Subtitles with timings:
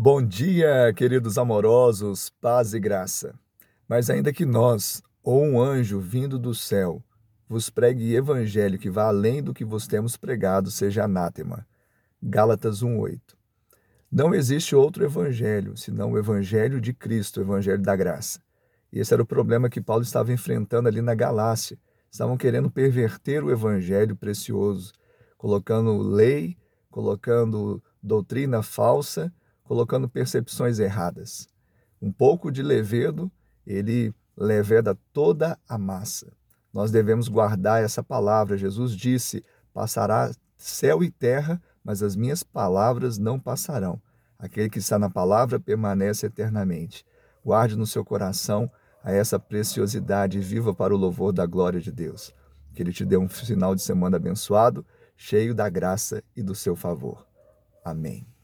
[0.00, 3.34] Bom dia, queridos amorosos, paz e graça.
[3.88, 7.02] Mas ainda que nós, ou um anjo vindo do céu,
[7.48, 11.66] vos pregue evangelho que vá além do que vos temos pregado, seja anátema.
[12.22, 13.36] Gálatas 1:8.
[14.08, 18.40] Não existe outro evangelho senão o evangelho de Cristo, o evangelho da graça.
[18.92, 21.76] E esse era o problema que Paulo estava enfrentando ali na Galácia.
[22.08, 24.92] Estavam querendo perverter o evangelho precioso,
[25.36, 26.56] colocando lei,
[26.88, 29.32] colocando doutrina falsa
[29.68, 31.46] colocando percepções erradas.
[32.00, 33.30] Um pouco de levedo,
[33.66, 36.32] ele leveda toda a massa.
[36.72, 38.56] Nós devemos guardar essa palavra.
[38.56, 44.00] Jesus disse: Passará céu e terra, mas as minhas palavras não passarão.
[44.38, 47.04] Aquele que está na palavra permanece eternamente.
[47.44, 48.70] Guarde no seu coração
[49.02, 52.32] a essa preciosidade viva para o louvor da glória de Deus.
[52.74, 56.76] Que Ele te dê um final de semana abençoado, cheio da graça e do seu
[56.76, 57.26] favor.
[57.84, 58.37] Amém.